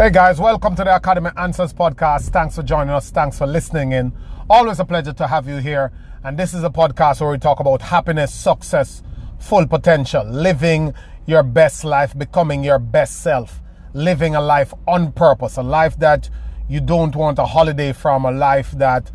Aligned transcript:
Hey 0.00 0.10
guys, 0.10 0.38
welcome 0.38 0.76
to 0.76 0.84
the 0.84 0.94
Academy 0.94 1.30
Answers 1.36 1.72
podcast. 1.72 2.30
Thanks 2.30 2.54
for 2.54 2.62
joining 2.62 2.90
us. 2.90 3.10
Thanks 3.10 3.36
for 3.36 3.48
listening 3.48 3.90
in. 3.90 4.12
Always 4.48 4.78
a 4.78 4.84
pleasure 4.84 5.12
to 5.14 5.26
have 5.26 5.48
you 5.48 5.56
here. 5.56 5.90
And 6.22 6.38
this 6.38 6.54
is 6.54 6.62
a 6.62 6.70
podcast 6.70 7.20
where 7.20 7.32
we 7.32 7.38
talk 7.38 7.58
about 7.58 7.82
happiness, 7.82 8.32
success, 8.32 9.02
full 9.40 9.66
potential, 9.66 10.24
living 10.24 10.94
your 11.26 11.42
best 11.42 11.82
life, 11.82 12.16
becoming 12.16 12.62
your 12.62 12.78
best 12.78 13.24
self, 13.24 13.60
living 13.92 14.36
a 14.36 14.40
life 14.40 14.72
on 14.86 15.10
purpose, 15.10 15.56
a 15.56 15.64
life 15.64 15.98
that 15.98 16.30
you 16.68 16.80
don't 16.80 17.16
want 17.16 17.40
a 17.40 17.46
holiday 17.46 17.92
from, 17.92 18.24
a 18.24 18.30
life 18.30 18.70
that 18.70 19.10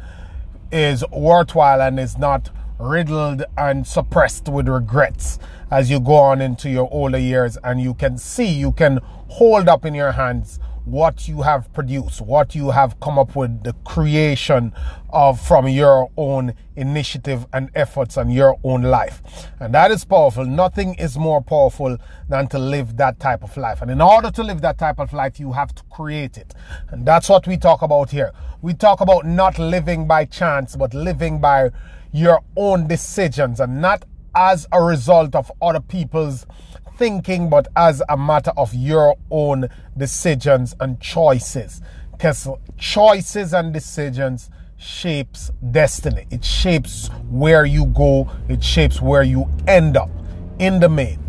is 0.70 1.02
worthwhile 1.14 1.82
and 1.82 1.98
is 1.98 2.18
not 2.18 2.50
riddled 2.78 3.46
and 3.58 3.88
suppressed 3.88 4.50
with 4.50 4.68
regrets 4.68 5.40
as 5.72 5.90
you 5.90 6.02
go 6.02 6.16
on 6.16 6.42
into 6.42 6.70
your 6.70 6.90
older 6.92 7.18
years 7.18 7.58
and 7.64 7.80
you 7.80 7.94
can 7.94 8.18
see, 8.18 8.46
you 8.46 8.74
can 8.74 9.00
hold 9.30 9.70
up 9.70 9.86
in 9.86 9.96
your 9.96 10.12
hands 10.12 10.60
what 10.86 11.28
you 11.28 11.42
have 11.42 11.72
produced, 11.74 12.22
what 12.22 12.56
you 12.56 12.72
have 12.72 13.00
come 13.00 13.18
up 13.18 13.36
with, 13.36 13.64
the 13.64 13.74
creation 13.86 14.74
of 15.12 15.40
from 15.40 15.68
your 15.68 16.10
own 16.18 16.54
initiative 16.76 17.46
and 17.54 17.70
efforts 17.76 18.18
and 18.18 18.34
your 18.34 18.58
own 18.64 18.82
life. 18.82 19.22
And 19.60 19.74
that 19.74 19.92
is 19.92 20.04
powerful. 20.04 20.46
Nothing 20.46 20.96
is 20.96 21.18
more 21.18 21.42
powerful 21.42 21.98
than 22.28 22.48
to 22.48 22.60
live 22.60 22.98
that 22.98 23.20
type 23.20 23.44
of 23.44 23.56
life. 23.56 23.82
And 23.82 23.92
in 23.92 24.02
order 24.02 24.32
to 24.32 24.44
live 24.44 24.62
that 24.62 24.78
type 24.78 25.00
of 25.00 25.14
life, 25.14 25.40
you 25.40 25.54
have 25.54 25.74
to 25.76 25.84
create 25.92 26.38
it. 26.38 26.54
And 26.90 27.06
that's 27.06 27.30
what 27.30 27.48
we 27.48 27.58
talk 27.58 27.82
about 27.82 28.10
here. 28.10 28.34
We 28.62 28.74
talk 28.74 29.02
about 29.02 29.26
not 29.26 29.60
living 29.60 30.08
by 30.08 30.26
chance, 30.26 30.76
but 30.76 30.94
living 30.94 31.40
by 31.40 31.72
your 32.12 32.42
own 32.56 32.88
decisions 32.88 33.60
and 33.60 33.82
not 33.82 34.06
as 34.36 34.68
a 34.72 34.82
result 34.82 35.36
of 35.36 35.52
other 35.62 35.80
people's 35.80 36.46
thinking, 36.98 37.50
but 37.50 37.68
as 37.76 38.02
a 38.10 38.18
matter 38.18 38.52
of 38.58 38.74
your 38.74 39.18
own 39.32 39.70
decisions 39.98 40.76
and 40.80 41.00
choices. 41.00 41.82
Because 42.12 42.48
choices 42.78 43.54
and 43.54 43.74
decisions 43.74 44.50
shapes 44.78 45.52
destiny. 45.72 46.26
It 46.30 46.44
shapes 46.44 47.10
where 47.30 47.66
you 47.66 47.86
go. 47.88 48.30
It 48.50 48.64
shapes 48.64 49.02
where 49.02 49.24
you 49.24 49.50
end 49.68 49.98
up 49.98 50.10
in 50.60 50.80
the 50.80 50.90
main. 50.90 51.20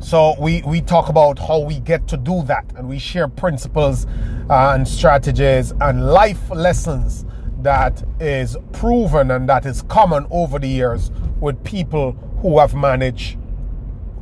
So 0.00 0.36
we, 0.38 0.62
we 0.62 0.80
talk 0.80 1.08
about 1.08 1.38
how 1.38 1.58
we 1.58 1.80
get 1.80 2.06
to 2.08 2.16
do 2.16 2.42
that 2.44 2.64
and 2.76 2.88
we 2.88 2.98
share 2.98 3.28
principles 3.28 4.06
uh, 4.48 4.72
and 4.74 4.86
strategies 4.86 5.72
and 5.80 6.06
life 6.06 6.50
lessons 6.50 7.26
that 7.60 8.02
is 8.20 8.56
proven 8.72 9.32
and 9.32 9.48
that 9.48 9.66
is 9.66 9.82
common 9.82 10.26
over 10.30 10.60
the 10.60 10.68
years 10.68 11.10
with 11.40 11.62
people 11.64 12.12
who 12.40 12.60
have 12.60 12.74
managed 12.74 13.36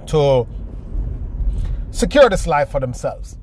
to 0.06 0.46
secure 1.90 2.28
this 2.28 2.46
life 2.46 2.70
for 2.70 2.80
themselves. 2.80 3.38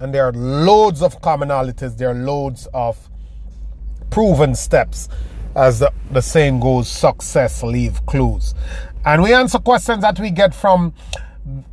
And 0.00 0.14
there 0.14 0.24
are 0.24 0.32
loads 0.32 1.02
of 1.02 1.20
commonalities, 1.20 1.96
there 1.96 2.10
are 2.10 2.14
loads 2.14 2.66
of 2.72 3.08
proven 4.10 4.54
steps. 4.54 5.08
As 5.54 5.80
the, 5.80 5.92
the 6.10 6.22
saying 6.22 6.60
goes, 6.60 6.88
success 6.88 7.62
leave 7.62 8.04
clues. 8.06 8.54
And 9.04 9.22
we 9.22 9.34
answer 9.34 9.58
questions 9.58 10.02
that 10.02 10.18
we 10.20 10.30
get 10.30 10.54
from 10.54 10.94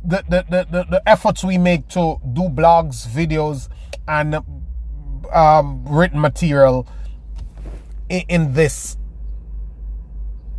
the, 0.04 0.24
the, 0.28 0.44
the, 0.48 0.86
the 0.90 1.02
efforts 1.06 1.44
we 1.44 1.58
make 1.58 1.88
to 1.88 2.20
do 2.32 2.42
blogs, 2.48 3.06
videos, 3.06 3.68
and 4.06 4.36
um, 5.32 5.84
written 5.86 6.20
material 6.20 6.88
in, 8.08 8.22
in 8.28 8.52
this 8.54 8.96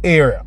area, 0.04 0.46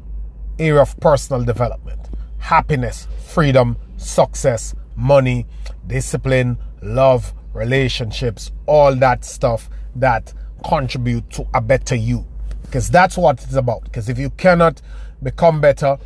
area 0.58 0.80
of 0.80 0.98
personal 0.98 1.44
development 1.44 2.01
happiness, 2.42 3.06
freedom, 3.28 3.76
success, 3.96 4.74
money, 4.96 5.46
discipline, 5.86 6.58
love, 6.82 7.32
relationships, 7.54 8.50
all 8.66 8.94
that 8.96 9.24
stuff 9.24 9.70
that 9.94 10.34
contribute 10.66 11.30
to 11.30 11.46
a 11.54 11.60
better 11.60 11.94
you. 11.94 12.26
Because 12.62 12.90
that's 12.90 13.16
what 13.16 13.42
it's 13.44 13.54
about. 13.54 13.84
Because 13.84 14.08
if 14.08 14.18
you 14.18 14.28
cannot 14.30 14.82
become 15.22 15.60
better, 15.60 15.96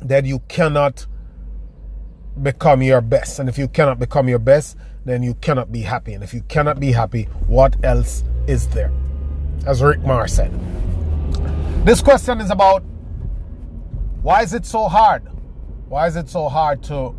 then 0.00 0.26
you 0.26 0.40
cannot 0.48 1.06
become 2.42 2.82
your 2.82 3.00
best. 3.00 3.38
And 3.38 3.48
if 3.48 3.56
you 3.56 3.68
cannot 3.68 3.98
become 3.98 4.28
your 4.28 4.38
best, 4.38 4.76
then 5.06 5.22
you 5.22 5.34
cannot 5.34 5.72
be 5.72 5.80
happy. 5.80 6.12
And 6.12 6.22
if 6.22 6.34
you 6.34 6.42
cannot 6.42 6.78
be 6.78 6.92
happy, 6.92 7.24
what 7.46 7.74
else 7.82 8.22
is 8.46 8.68
there? 8.68 8.92
As 9.66 9.82
Rick 9.82 10.00
Marr 10.00 10.28
said. 10.28 10.52
This 11.86 12.02
question 12.02 12.40
is 12.40 12.50
about 12.50 12.82
why 14.22 14.42
is 14.42 14.52
it 14.52 14.66
so 14.66 14.88
hard? 14.88 15.22
Why 15.88 16.06
is 16.06 16.16
it 16.16 16.28
so 16.28 16.50
hard 16.50 16.82
to 16.84 17.14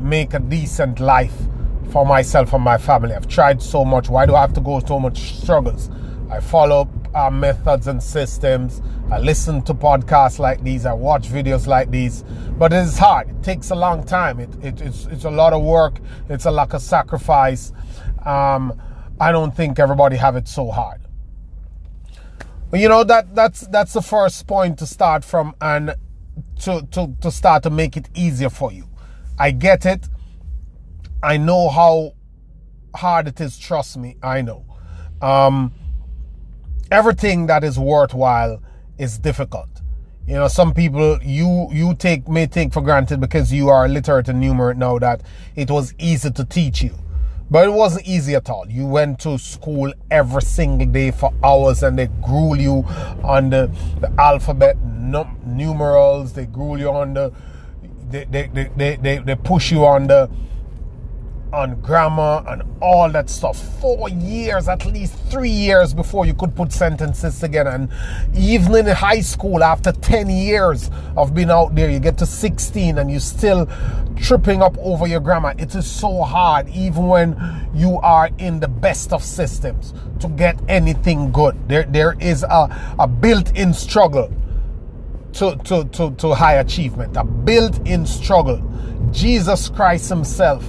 make 0.00 0.34
a 0.34 0.40
decent 0.40 0.98
life 0.98 1.34
for 1.92 2.04
myself 2.04 2.52
and 2.52 2.64
my 2.64 2.76
family? 2.76 3.14
I've 3.14 3.28
tried 3.28 3.62
so 3.62 3.84
much. 3.84 4.08
Why 4.08 4.26
do 4.26 4.34
I 4.34 4.40
have 4.40 4.52
to 4.54 4.60
go 4.60 4.80
so 4.80 4.98
much 4.98 5.40
struggles? 5.40 5.90
I 6.28 6.40
follow 6.40 6.90
our 7.14 7.30
methods 7.30 7.86
and 7.86 8.02
systems. 8.02 8.82
I 9.12 9.20
listen 9.20 9.62
to 9.62 9.74
podcasts 9.74 10.40
like 10.40 10.64
these. 10.64 10.86
I 10.86 10.92
watch 10.92 11.28
videos 11.28 11.68
like 11.68 11.92
these. 11.92 12.24
But 12.58 12.72
it 12.72 12.78
is 12.78 12.98
hard. 12.98 13.30
It 13.30 13.44
takes 13.44 13.70
a 13.70 13.76
long 13.76 14.04
time. 14.04 14.40
It, 14.40 14.50
it, 14.60 14.80
it's, 14.80 15.06
it's 15.06 15.24
a 15.24 15.30
lot 15.30 15.52
of 15.52 15.62
work. 15.62 16.00
It's 16.28 16.46
a 16.46 16.50
lot 16.50 16.74
of 16.74 16.82
sacrifice. 16.82 17.72
Um, 18.26 18.72
I 19.20 19.30
don't 19.30 19.54
think 19.54 19.78
everybody 19.78 20.16
have 20.16 20.34
it 20.34 20.48
so 20.48 20.72
hard. 20.72 21.00
But 22.72 22.80
you 22.80 22.88
know 22.88 23.04
that 23.04 23.36
that's 23.36 23.60
that's 23.68 23.92
the 23.92 24.02
first 24.02 24.48
point 24.48 24.80
to 24.80 24.86
start 24.86 25.24
from, 25.24 25.54
and 25.60 25.94
to, 26.60 26.86
to, 26.92 27.14
to 27.20 27.30
start 27.30 27.62
to 27.64 27.70
make 27.70 27.96
it 27.96 28.08
easier 28.14 28.50
for 28.50 28.72
you. 28.72 28.88
I 29.38 29.50
get 29.50 29.86
it. 29.86 30.08
I 31.22 31.36
know 31.36 31.68
how 31.68 32.12
hard 32.94 33.28
it 33.28 33.40
is. 33.40 33.58
Trust 33.58 33.96
me, 33.96 34.16
I 34.22 34.42
know. 34.42 34.64
Um, 35.20 35.72
everything 36.90 37.46
that 37.46 37.64
is 37.64 37.78
worthwhile 37.78 38.62
is 38.98 39.18
difficult. 39.18 39.68
You 40.26 40.34
know, 40.34 40.48
some 40.48 40.72
people 40.72 41.18
you 41.22 41.68
you 41.70 41.94
take 41.94 42.28
may 42.28 42.46
take 42.46 42.72
for 42.72 42.80
granted 42.80 43.20
because 43.20 43.52
you 43.52 43.68
are 43.68 43.88
literate 43.88 44.28
and 44.28 44.42
numerate 44.42 44.76
now 44.76 44.98
that 44.98 45.22
it 45.54 45.70
was 45.70 45.94
easy 45.98 46.30
to 46.30 46.44
teach 46.44 46.82
you. 46.82 46.94
But 47.50 47.68
it 47.68 47.72
wasn't 47.72 48.06
easy 48.06 48.34
at 48.34 48.48
all. 48.48 48.68
You 48.68 48.86
went 48.86 49.20
to 49.20 49.38
school 49.38 49.92
every 50.10 50.42
single 50.42 50.86
day 50.86 51.10
for 51.10 51.32
hours 51.42 51.82
and 51.82 51.98
they 51.98 52.08
gruel 52.22 52.56
you 52.56 52.84
on 53.22 53.50
the, 53.50 53.70
the 54.00 54.10
alphabet, 54.18 54.78
num- 54.78 55.38
numerals, 55.44 56.32
they 56.32 56.46
gruel 56.46 56.78
you 56.78 56.90
on 56.90 57.14
the, 57.14 57.32
they, 58.10 58.24
they, 58.24 58.68
they, 58.76 58.96
they, 58.96 59.18
they 59.18 59.34
push 59.34 59.70
you 59.70 59.84
on 59.84 60.06
the, 60.06 60.30
on 61.54 61.80
grammar 61.80 62.44
and 62.48 62.62
all 62.80 63.10
that 63.10 63.30
stuff. 63.30 63.56
Four 63.80 64.08
years, 64.08 64.68
at 64.68 64.84
least 64.86 65.14
three 65.30 65.50
years 65.50 65.94
before 65.94 66.26
you 66.26 66.34
could 66.34 66.54
put 66.54 66.72
sentences 66.72 67.38
together. 67.38 67.70
And 67.70 67.90
even 68.34 68.74
in 68.74 68.86
high 68.86 69.20
school, 69.20 69.62
after 69.62 69.92
10 69.92 70.28
years 70.28 70.90
of 71.16 71.34
being 71.34 71.50
out 71.50 71.74
there, 71.74 71.88
you 71.88 72.00
get 72.00 72.18
to 72.18 72.26
16 72.26 72.98
and 72.98 73.10
you're 73.10 73.20
still 73.20 73.68
tripping 74.16 74.62
up 74.62 74.76
over 74.78 75.06
your 75.06 75.20
grammar. 75.20 75.54
It 75.56 75.74
is 75.74 75.90
so 75.90 76.22
hard, 76.22 76.68
even 76.68 77.06
when 77.06 77.70
you 77.72 77.98
are 78.00 78.30
in 78.38 78.60
the 78.60 78.68
best 78.68 79.12
of 79.12 79.22
systems, 79.22 79.94
to 80.20 80.28
get 80.28 80.58
anything 80.68 81.30
good. 81.32 81.56
There, 81.68 81.84
there 81.84 82.16
is 82.20 82.42
a, 82.42 82.94
a 82.98 83.06
built 83.06 83.56
in 83.56 83.72
struggle 83.72 84.32
to, 85.34 85.56
to, 85.64 85.84
to, 85.84 86.10
to 86.12 86.34
high 86.34 86.54
achievement, 86.54 87.16
a 87.16 87.24
built 87.24 87.86
in 87.86 88.06
struggle. 88.06 88.62
Jesus 89.12 89.68
Christ 89.68 90.08
Himself 90.08 90.64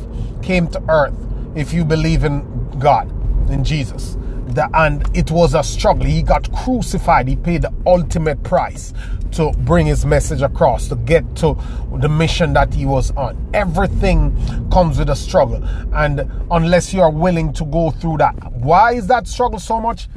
came 0.46 0.68
to 0.68 0.82
earth 0.90 1.14
if 1.56 1.74
you 1.74 1.84
believe 1.84 2.24
in 2.24 2.70
God, 2.80 3.10
in 3.50 3.64
Jesus. 3.64 4.18
The, 4.48 4.70
and 4.74 5.04
it 5.18 5.32
was 5.32 5.56
a 5.56 5.64
struggle. 5.64 6.06
He 6.06 6.22
got 6.22 6.52
crucified. 6.54 7.28
He 7.28 7.36
paid 7.36 7.64
the 7.64 7.74
ultimate 7.86 8.44
price 8.44 8.94
to 9.32 9.52
bring 9.60 9.88
his 9.88 10.06
message 10.06 10.42
across, 10.42 10.88
to 10.88 10.96
get 10.96 11.36
to 11.38 11.58
the 11.98 12.08
mission 12.08 12.54
that 12.54 12.74
he 12.74 12.86
was 12.86 13.12
on. 13.12 13.50
Everything 13.54 14.34
comes 14.72 15.00
with 15.00 15.10
a 15.10 15.16
struggle. 15.16 15.62
And 15.94 16.30
unless 16.52 16.94
you 16.94 17.02
are 17.02 17.09
willing 17.09 17.52
to 17.53 17.66
go 17.66 17.90
through 17.91 18.18
that, 18.18 18.36
why 18.53 18.94
is 18.94 19.08
that 19.08 19.28
struggle 19.28 19.59
so 19.59 19.82
much? 19.82 20.08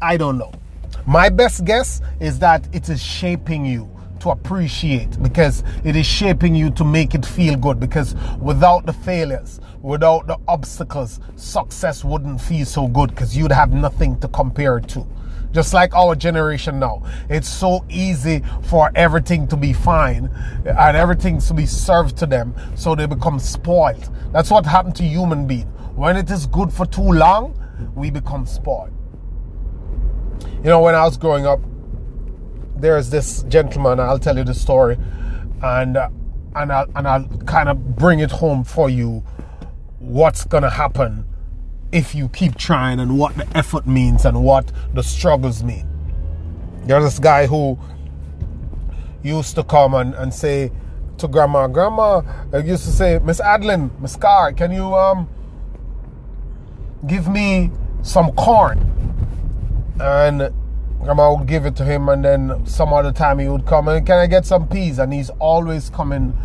I 0.00 0.18
don't 0.18 0.36
know. 0.36 0.52
My 1.06 1.30
best 1.30 1.64
guess 1.64 2.02
is 2.20 2.38
that 2.40 2.68
it 2.74 2.88
is 2.90 3.02
shaping 3.02 3.64
you 3.64 3.90
to 4.20 4.30
appreciate 4.30 5.22
because 5.22 5.62
it 5.84 5.96
is 5.96 6.06
shaping 6.06 6.54
you 6.54 6.70
to 6.70 6.84
make 6.84 7.14
it 7.14 7.24
feel 7.24 7.56
good. 7.56 7.78
Because 7.80 8.14
without 8.40 8.86
the 8.86 8.92
failures, 8.92 9.60
without 9.82 10.26
the 10.26 10.38
obstacles, 10.48 11.20
success 11.36 12.04
wouldn't 12.04 12.40
feel 12.40 12.66
so 12.66 12.88
good 12.88 13.10
because 13.10 13.36
you'd 13.36 13.52
have 13.52 13.72
nothing 13.72 14.18
to 14.20 14.28
compare 14.28 14.78
it 14.78 14.88
to. 14.88 15.06
Just 15.52 15.72
like 15.72 15.94
our 15.94 16.14
generation 16.14 16.78
now, 16.78 17.02
it's 17.30 17.48
so 17.48 17.84
easy 17.88 18.42
for 18.64 18.90
everything 18.94 19.48
to 19.48 19.56
be 19.56 19.72
fine 19.72 20.30
and 20.66 20.96
everything 20.96 21.38
to 21.38 21.54
be 21.54 21.64
served 21.64 22.16
to 22.18 22.26
them, 22.26 22.54
so 22.74 22.94
they 22.94 23.06
become 23.06 23.38
spoiled. 23.38 24.10
That's 24.32 24.50
what 24.50 24.66
happened 24.66 24.96
to 24.96 25.02
human 25.02 25.46
being. 25.46 25.68
When 25.94 26.16
it 26.16 26.30
is 26.30 26.46
good 26.46 26.70
for 26.70 26.84
too 26.84 27.10
long, 27.10 27.58
we 27.94 28.10
become 28.10 28.44
spoiled. 28.44 28.92
You 30.62 30.70
know, 30.70 30.80
when 30.80 30.94
I 30.94 31.04
was 31.04 31.16
growing 31.16 31.46
up, 31.46 31.60
there's 32.76 33.10
this 33.10 33.42
gentleman. 33.44 34.00
I'll 34.00 34.18
tell 34.18 34.36
you 34.36 34.44
the 34.44 34.54
story, 34.54 34.96
and 35.62 35.96
uh, 35.96 36.08
and 36.54 36.72
I'll 36.72 36.90
and 36.94 37.08
I'll 37.08 37.28
kind 37.46 37.68
of 37.68 37.96
bring 37.96 38.20
it 38.20 38.30
home 38.30 38.64
for 38.64 38.90
you 38.90 39.24
what's 39.98 40.44
gonna 40.44 40.70
happen 40.70 41.26
if 41.92 42.14
you 42.14 42.28
keep 42.28 42.56
trying 42.56 43.00
and 43.00 43.18
what 43.18 43.36
the 43.36 43.46
effort 43.56 43.86
means 43.86 44.24
and 44.24 44.42
what 44.42 44.70
the 44.94 45.02
struggles 45.02 45.62
mean. 45.62 45.86
There's 46.84 47.04
this 47.04 47.18
guy 47.18 47.46
who 47.46 47.78
used 49.22 49.54
to 49.56 49.64
come 49.64 49.94
and, 49.94 50.14
and 50.14 50.32
say 50.32 50.70
to 51.18 51.28
grandma, 51.28 51.66
Grandma 51.66 52.22
I 52.52 52.58
used 52.58 52.84
to 52.84 52.90
say, 52.90 53.18
Miss 53.18 53.40
Adlin, 53.40 53.98
Miss 54.00 54.16
Carr, 54.16 54.52
can 54.52 54.70
you 54.70 54.94
um 54.94 55.28
give 57.06 57.28
me 57.28 57.70
some 58.02 58.32
corn? 58.32 58.92
And 60.00 60.52
grandma 61.02 61.34
would 61.34 61.46
give 61.46 61.66
it 61.66 61.76
to 61.76 61.84
him 61.84 62.08
and 62.08 62.24
then 62.24 62.66
some 62.66 62.92
other 62.92 63.12
time 63.12 63.38
he 63.38 63.48
would 63.48 63.66
come 63.66 63.88
and 63.88 64.06
can 64.06 64.18
I 64.18 64.26
get 64.26 64.44
some 64.44 64.66
peas? 64.68 64.98
And 64.98 65.12
he's 65.12 65.30
always 65.38 65.90
coming 65.90 66.36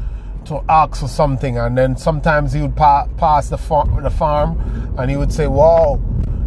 to 0.45 0.63
ask 0.69 0.99
for 0.99 1.07
something, 1.07 1.57
and 1.57 1.77
then 1.77 1.95
sometimes 1.95 2.53
he 2.53 2.61
would 2.61 2.75
pa- 2.75 3.07
pass 3.17 3.49
the, 3.49 3.57
far- 3.57 4.01
the 4.01 4.09
farm, 4.09 4.57
and 4.97 5.09
he 5.09 5.17
would 5.17 5.31
say, 5.31 5.47
"Wow, 5.47 6.01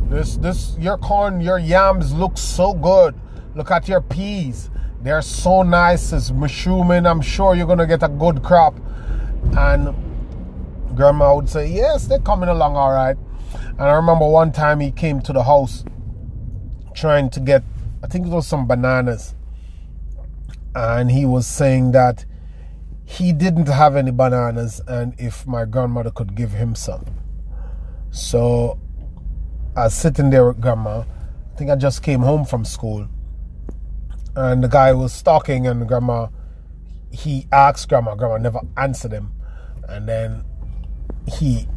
this 0.08 0.36
this 0.36 0.76
your 0.78 0.98
corn, 0.98 1.40
your 1.40 1.58
yams 1.58 2.12
look 2.12 2.36
so 2.36 2.74
good. 2.74 3.14
Look 3.54 3.70
at 3.70 3.88
your 3.88 4.00
peas; 4.00 4.70
they're 5.00 5.22
so 5.22 5.62
nice. 5.62 6.12
It's 6.12 6.30
mushrooming. 6.30 7.06
I'm 7.06 7.20
sure 7.20 7.54
you're 7.54 7.66
gonna 7.66 7.86
get 7.86 8.02
a 8.02 8.08
good 8.08 8.42
crop." 8.42 8.74
And 9.56 9.94
grandma 10.96 11.34
would 11.34 11.48
say, 11.48 11.66
"Yes, 11.68 12.06
they're 12.06 12.18
coming 12.18 12.48
along 12.48 12.76
all 12.76 12.92
right." 12.92 13.16
And 13.70 13.82
I 13.82 13.92
remember 13.92 14.26
one 14.26 14.52
time 14.52 14.80
he 14.80 14.90
came 14.90 15.20
to 15.22 15.32
the 15.32 15.44
house 15.44 15.84
trying 16.94 17.28
to 17.30 17.40
get, 17.40 17.62
I 18.04 18.06
think 18.06 18.26
it 18.26 18.28
was 18.28 18.46
some 18.46 18.66
bananas, 18.66 19.34
and 20.74 21.10
he 21.10 21.24
was 21.24 21.46
saying 21.46 21.92
that 21.92 22.26
he 23.06 23.32
didn't 23.32 23.68
have 23.68 23.96
any 23.96 24.10
bananas 24.10 24.82
and 24.86 25.14
if 25.18 25.46
my 25.46 25.64
grandmother 25.64 26.10
could 26.10 26.34
give 26.34 26.52
him 26.52 26.74
some. 26.74 27.06
So 28.10 28.78
I 29.74 29.84
was 29.84 29.94
sitting 29.94 30.28
there 30.28 30.46
with 30.46 30.60
grandma. 30.60 31.00
I 31.00 31.56
think 31.56 31.70
I 31.70 31.76
just 31.76 32.02
came 32.02 32.20
home 32.20 32.44
from 32.44 32.66
school. 32.66 33.08
And 34.36 34.62
the 34.62 34.68
guy 34.68 34.92
was 34.92 35.22
talking 35.22 35.66
and 35.66 35.88
grandma 35.88 36.28
he 37.10 37.46
asked 37.52 37.88
grandma, 37.88 38.16
grandma 38.16 38.36
never 38.36 38.60
answered 38.76 39.12
him. 39.12 39.32
And 39.88 40.06
then 40.06 40.44
he 41.26 41.68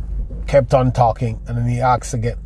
kept 0.46 0.74
on 0.74 0.92
talking 0.92 1.40
and 1.48 1.58
then 1.58 1.70
he 1.70 1.80
asked 1.80 2.14
again. 2.14 2.40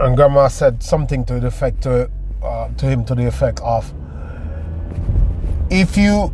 And 0.00 0.16
grandma 0.16 0.48
said 0.48 0.82
something 0.82 1.24
to 1.26 1.38
the 1.38 1.48
effect 1.48 1.82
to, 1.82 2.10
uh, 2.42 2.68
to 2.68 2.86
him 2.86 3.04
to 3.04 3.14
the 3.14 3.26
effect 3.26 3.60
of 3.60 3.92
if 5.70 5.96
you 5.96 6.32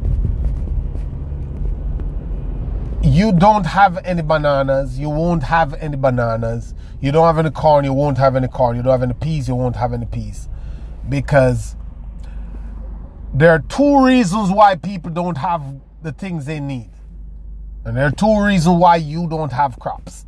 you 3.03 3.33
don't 3.33 3.67
have 3.67 3.99
any 4.05 4.23
bananas, 4.23 4.99
you 4.99 5.09
won't 5.09 5.45
have 5.45 5.75
any 5.75 5.97
bananas. 5.97 6.75
You 7.01 7.13
don't 7.13 7.27
have 7.27 7.39
any 7.39 7.51
corn, 7.51 7.85
you 7.85 7.93
won't 7.93 8.19
have 8.19 8.35
any 8.35 8.49
corn. 8.49 8.77
You 8.77 8.83
don't 8.83 8.93
have 8.93 9.03
any 9.03 9.15
peas, 9.15 9.47
you 9.47 9.55
won't 9.55 9.77
have 9.77 9.93
any 9.93 10.07
peas. 10.07 10.49
Because 11.09 11.77
there 13.33 13.51
are 13.51 13.61
two 13.61 14.05
reasons 14.05 14.51
why 14.51 14.75
people 14.77 15.11
don't 15.11 15.39
have 15.39 15.63
the 16.03 16.13
things 16.13 16.47
they 16.47 16.59
need. 16.59 16.91
And 17.85 17.97
there 17.97 18.07
are 18.07 18.11
two 18.11 18.45
reasons 18.45 18.79
why 18.81 18.97
you 18.97 19.29
don't 19.29 19.53
have 19.53 19.79
crops. 19.79 20.27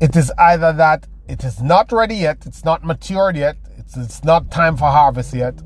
It 0.00 0.14
is 0.14 0.30
either 0.38 0.72
that 0.74 1.06
it 1.26 1.42
is 1.44 1.60
not 1.60 1.90
ready 1.90 2.14
yet, 2.16 2.46
it's 2.46 2.64
not 2.64 2.84
matured 2.84 3.36
yet, 3.36 3.56
it's, 3.76 3.96
it's 3.96 4.22
not 4.22 4.50
time 4.50 4.76
for 4.76 4.88
harvest 4.88 5.34
yet, 5.34 5.60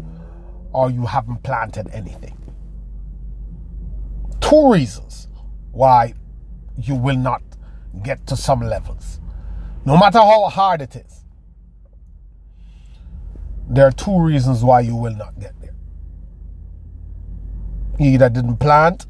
or 0.73 0.91
you 0.91 1.05
haven't 1.05 1.43
planted 1.43 1.89
anything. 1.93 2.37
Two 4.41 4.73
reasons 4.73 5.29
why 5.71 6.15
you 6.79 6.95
will 6.95 7.17
not 7.17 7.43
get 8.03 8.27
to 8.27 8.37
some 8.37 8.61
levels. 8.61 9.21
No 9.85 9.99
matter 9.99 10.19
how 10.19 10.49
hard 10.49 10.81
it 10.81 10.97
is, 10.97 11.25
there 13.69 13.87
are 13.87 13.93
two 13.93 14.19
reasons 14.19 14.65
why 14.65 14.81
you 14.81 14.97
will 14.97 15.15
not 15.15 15.39
get 15.39 15.53
there. 15.61 15.75
Either 17.99 18.31
didn't 18.31 18.57
plant 18.57 19.07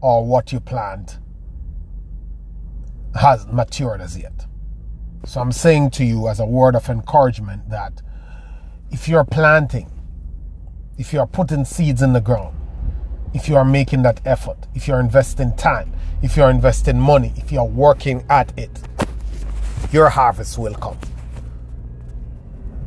or 0.00 0.24
what 0.24 0.52
you 0.52 0.60
plant 0.60 1.18
has 3.14 3.46
matured 3.46 4.00
as 4.00 4.18
yet. 4.18 4.46
So 5.24 5.40
I'm 5.40 5.52
saying 5.52 5.90
to 5.92 6.04
you 6.04 6.28
as 6.28 6.40
a 6.40 6.46
word 6.46 6.74
of 6.74 6.88
encouragement 6.88 7.70
that 7.70 8.02
if 8.90 9.08
you're 9.08 9.24
planting 9.24 9.90
if 10.96 11.12
you 11.12 11.18
are 11.18 11.26
putting 11.26 11.64
seeds 11.64 12.02
in 12.02 12.12
the 12.12 12.20
ground, 12.20 12.56
if 13.32 13.48
you 13.48 13.56
are 13.56 13.64
making 13.64 14.02
that 14.02 14.20
effort, 14.24 14.56
if 14.74 14.86
you're 14.86 15.00
investing 15.00 15.54
time, 15.56 15.92
if 16.22 16.36
you're 16.36 16.50
investing 16.50 16.98
money, 16.98 17.32
if 17.36 17.50
you're 17.50 17.64
working 17.64 18.24
at 18.30 18.56
it, 18.56 18.70
your 19.90 20.08
harvest 20.08 20.56
will 20.56 20.74
come. 20.74 20.98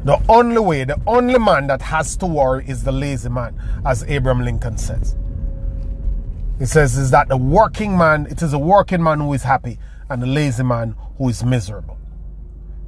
The 0.05 0.21
only 0.29 0.59
way, 0.59 0.83
the 0.85 1.01
only 1.05 1.37
man 1.37 1.67
that 1.67 1.81
has 1.81 2.15
to 2.17 2.25
worry 2.25 2.65
is 2.65 2.83
the 2.83 2.93
lazy 2.93 3.29
man, 3.29 3.59
as 3.85 4.03
Abraham 4.03 4.43
Lincoln 4.43 4.77
says. 4.77 5.17
He 6.59 6.65
says, 6.65 6.97
is 6.97 7.11
that 7.11 7.27
the 7.27 7.37
working 7.37 7.97
man, 7.97 8.25
it 8.27 8.41
is 8.41 8.53
a 8.53 8.59
working 8.59 9.03
man 9.03 9.19
who 9.19 9.33
is 9.33 9.43
happy 9.43 9.77
and 10.09 10.21
the 10.21 10.27
lazy 10.27 10.63
man 10.63 10.95
who 11.17 11.29
is 11.29 11.43
miserable. 11.43 11.97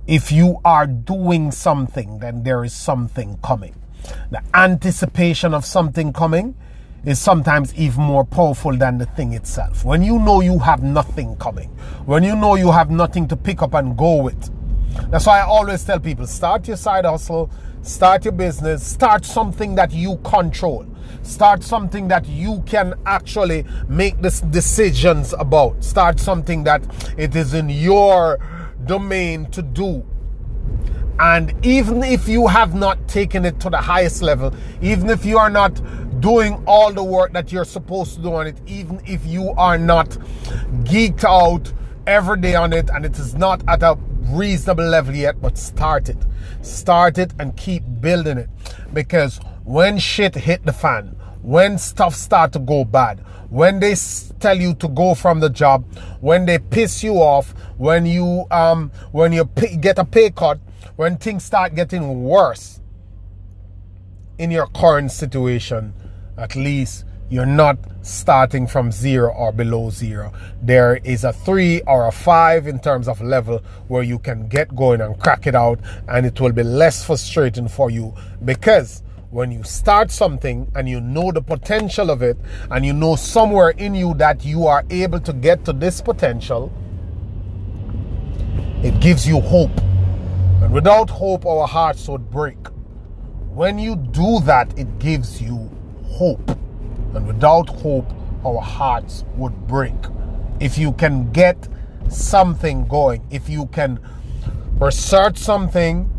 If 0.07 0.31
you 0.31 0.59
are 0.65 0.87
doing 0.87 1.51
something, 1.51 2.19
then 2.19 2.43
there 2.43 2.63
is 2.63 2.73
something 2.73 3.37
coming. 3.43 3.75
The 4.31 4.41
anticipation 4.53 5.53
of 5.53 5.65
something 5.65 6.13
coming 6.13 6.55
is 7.05 7.19
sometimes 7.19 7.73
even 7.75 8.03
more 8.03 8.25
powerful 8.25 8.75
than 8.75 8.97
the 8.97 9.05
thing 9.05 9.33
itself. 9.33 9.85
When 9.85 10.03
you 10.03 10.19
know 10.19 10.41
you 10.41 10.59
have 10.59 10.83
nothing 10.83 11.35
coming, 11.37 11.69
when 12.05 12.23
you 12.23 12.35
know 12.35 12.55
you 12.55 12.71
have 12.71 12.89
nothing 12.89 13.27
to 13.27 13.35
pick 13.35 13.61
up 13.61 13.73
and 13.73 13.97
go 13.97 14.21
with. 14.21 14.49
That's 15.09 15.25
why 15.25 15.39
I 15.39 15.43
always 15.43 15.83
tell 15.83 15.99
people 15.99 16.27
start 16.27 16.67
your 16.67 16.77
side 16.77 17.05
hustle, 17.05 17.49
start 17.81 18.25
your 18.25 18.33
business, 18.33 18.85
start 18.85 19.25
something 19.25 19.75
that 19.75 19.91
you 19.91 20.17
control. 20.17 20.85
Start 21.23 21.63
something 21.63 22.07
that 22.07 22.27
you 22.27 22.63
can 22.65 22.93
actually 23.05 23.65
make 23.87 24.21
this 24.21 24.41
decisions 24.41 25.33
about. 25.33 25.83
Start 25.83 26.19
something 26.19 26.63
that 26.63 26.81
it 27.17 27.35
is 27.35 27.53
in 27.53 27.69
your 27.69 28.39
domain 28.85 29.45
to 29.51 29.61
do 29.61 30.05
and 31.19 31.53
even 31.65 32.01
if 32.01 32.29
you 32.29 32.47
have 32.47 32.73
not 32.73 33.07
taken 33.09 33.43
it 33.43 33.59
to 33.59 33.69
the 33.69 33.77
highest 33.77 34.21
level, 34.21 34.53
even 34.81 35.09
if 35.09 35.25
you 35.25 35.37
are 35.37 35.49
not 35.49 35.81
doing 36.21 36.63
all 36.65 36.93
the 36.93 37.03
work 37.03 37.33
that 37.33 37.51
you're 37.51 37.65
supposed 37.65 38.15
to 38.15 38.21
do 38.21 38.33
on 38.33 38.47
it, 38.47 38.57
even 38.65 39.01
if 39.05 39.25
you 39.25 39.49
are 39.57 39.77
not 39.77 40.07
geeked 40.85 41.25
out 41.25 41.73
every 42.07 42.39
day 42.39 42.55
on 42.55 42.71
it 42.71 42.89
and 42.93 43.05
it 43.05 43.19
is 43.19 43.35
not 43.35 43.61
at 43.67 43.83
a 43.83 43.97
reasonable 44.31 44.85
level 44.85 45.15
yet, 45.15 45.41
but 45.41 45.57
start 45.57 46.09
it. 46.09 46.17
Start 46.61 47.17
it 47.17 47.33
and 47.39 47.55
keep 47.55 47.83
building 48.01 48.37
it. 48.37 48.49
Because 48.93 49.39
when 49.63 49.97
shit 49.99 50.35
hit 50.35 50.65
the 50.65 50.73
fan, 50.73 51.15
when 51.41 51.77
stuff 51.77 52.15
start 52.15 52.51
to 52.53 52.59
go 52.59 52.83
bad, 52.83 53.19
when 53.49 53.79
they 53.79 53.95
tell 54.39 54.57
you 54.57 54.73
to 54.75 54.87
go 54.87 55.15
from 55.15 55.39
the 55.39 55.49
job, 55.49 55.83
when 56.21 56.45
they 56.45 56.59
piss 56.59 57.03
you 57.03 57.15
off, 57.15 57.53
when 57.77 58.05
you 58.05 58.45
um 58.51 58.91
when 59.11 59.31
you 59.31 59.45
pay, 59.45 59.75
get 59.75 59.97
a 59.97 60.05
pay 60.05 60.29
cut, 60.29 60.59
when 60.95 61.17
things 61.17 61.43
start 61.43 61.75
getting 61.75 62.23
worse 62.23 62.79
in 64.37 64.51
your 64.51 64.67
current 64.67 65.11
situation, 65.11 65.93
at 66.37 66.55
least 66.55 67.05
you're 67.29 67.45
not 67.45 67.77
starting 68.01 68.67
from 68.67 68.91
zero 68.91 69.31
or 69.33 69.51
below 69.51 69.89
zero. 69.89 70.33
There 70.61 70.97
is 71.03 71.23
a 71.23 71.33
three 71.33 71.81
or 71.81 72.07
a 72.07 72.11
five 72.11 72.67
in 72.67 72.79
terms 72.79 73.07
of 73.07 73.21
level 73.21 73.59
where 73.87 74.03
you 74.03 74.19
can 74.19 74.47
get 74.47 74.75
going 74.75 75.01
and 75.01 75.19
crack 75.19 75.47
it 75.47 75.55
out, 75.55 75.79
and 76.07 76.25
it 76.25 76.39
will 76.39 76.51
be 76.51 76.63
less 76.63 77.05
frustrating 77.05 77.67
for 77.67 77.89
you 77.89 78.13
because 78.45 79.03
when 79.31 79.51
you 79.51 79.63
start 79.63 80.09
something 80.09 80.71
and 80.75 80.89
you 80.89 80.99
know 80.99 81.31
the 81.31 81.41
potential 81.41 82.09
of 82.09 82.23
it, 82.23 82.37
and 82.71 82.85
you 82.85 82.93
know 82.93 83.15
somewhere 83.15 83.69
in 83.69 83.93
you 83.93 84.13
that 84.15 84.43
you 84.43 84.65
are 84.65 84.83
able 84.89 85.19
to 85.19 85.33
get 85.33 85.63
to 85.65 85.73
this 85.73 86.01
potential, 86.01 86.71
it 88.81 88.99
gives 88.99 89.27
you 89.27 89.39
hope 89.39 89.71
and 90.61 90.73
without 90.73 91.09
hope, 91.09 91.45
our 91.45 91.65
hearts 91.65 92.07
would 92.09 92.29
break. 92.29 92.57
When 93.53 93.79
you 93.79 93.95
do 93.95 94.39
that, 94.41 94.77
it 94.77 94.99
gives 94.99 95.41
you 95.41 95.69
hope. 96.03 96.51
And 97.13 97.27
without 97.27 97.69
hope, 97.69 98.09
our 98.45 98.61
hearts 98.61 99.25
would 99.35 99.67
break. 99.67 99.95
If 100.59 100.77
you 100.77 100.93
can 100.93 101.31
get 101.31 101.67
something 102.09 102.87
going, 102.87 103.25
if 103.29 103.49
you 103.49 103.67
can 103.67 103.99
research 104.79 105.37
something, 105.37 106.09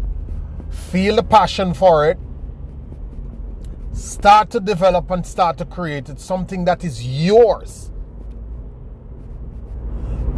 feel 0.70 1.18
a 1.18 1.22
passion 1.22 1.74
for 1.74 2.08
it, 2.08 2.18
start 3.92 4.50
to 4.50 4.60
develop 4.60 5.10
and 5.10 5.26
start 5.26 5.58
to 5.58 5.64
create 5.64 6.08
it, 6.08 6.20
something 6.20 6.64
that 6.64 6.84
is 6.84 7.04
yours 7.04 7.90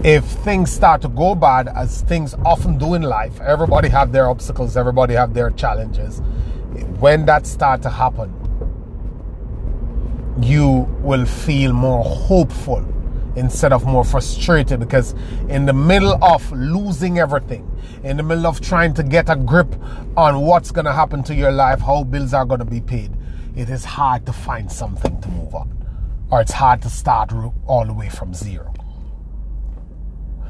if 0.04 0.24
things 0.24 0.72
start 0.72 1.00
to 1.00 1.08
go 1.08 1.34
bad 1.34 1.68
as 1.68 2.02
things 2.02 2.34
often 2.44 2.76
do 2.76 2.94
in 2.94 3.02
life 3.02 3.40
everybody 3.40 3.88
have 3.88 4.10
their 4.10 4.28
obstacles 4.28 4.76
everybody 4.76 5.14
have 5.14 5.32
their 5.32 5.50
challenges 5.50 6.18
when 6.98 7.24
that 7.24 7.46
start 7.46 7.80
to 7.82 7.88
happen 7.88 8.41
you 10.40 10.88
will 11.00 11.26
feel 11.26 11.72
more 11.72 12.04
hopeful 12.04 12.84
instead 13.36 13.72
of 13.72 13.84
more 13.86 14.04
frustrated 14.04 14.80
because 14.80 15.14
in 15.48 15.66
the 15.66 15.72
middle 15.72 16.22
of 16.22 16.50
losing 16.52 17.18
everything, 17.18 17.68
in 18.04 18.16
the 18.16 18.22
middle 18.22 18.46
of 18.46 18.60
trying 18.60 18.92
to 18.94 19.02
get 19.02 19.28
a 19.30 19.36
grip 19.36 19.74
on 20.16 20.40
what's 20.40 20.70
going 20.70 20.84
to 20.84 20.92
happen 20.92 21.22
to 21.22 21.34
your 21.34 21.52
life, 21.52 21.80
how 21.80 22.04
bills 22.04 22.34
are 22.34 22.44
going 22.44 22.60
to 22.60 22.66
be 22.66 22.80
paid, 22.80 23.10
it 23.56 23.68
is 23.68 23.84
hard 23.84 24.26
to 24.26 24.32
find 24.32 24.70
something 24.70 25.20
to 25.20 25.28
move 25.28 25.54
on. 25.54 25.70
Or 26.30 26.40
it's 26.40 26.52
hard 26.52 26.80
to 26.82 26.90
start 26.90 27.32
all 27.66 27.84
the 27.84 27.92
way 27.92 28.08
from 28.08 28.32
zero. 28.32 28.72